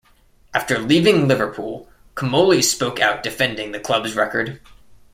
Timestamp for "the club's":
3.71-4.15